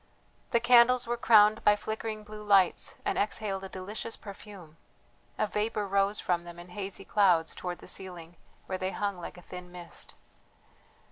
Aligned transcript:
The 0.49 0.59
candles 0.59 1.05
were 1.05 1.15
crowned 1.15 1.63
by 1.63 1.75
flickering 1.75 2.23
blue 2.23 2.41
lights 2.41 2.95
and 3.05 3.19
exhaled 3.19 3.63
a 3.63 3.69
delicious 3.69 4.17
perfume; 4.17 4.77
a 5.37 5.45
vapour 5.45 5.85
rose 5.87 6.19
from 6.19 6.43
them 6.43 6.57
in 6.57 6.69
hazy 6.69 7.05
clouds 7.05 7.53
towards 7.53 7.81
the 7.81 7.87
ceiling, 7.87 8.35
where 8.65 8.79
they 8.79 8.89
hung 8.93 9.19
like 9.21 9.37
a 9.37 9.43
thin 9.43 9.71
mist. 9.71 10.15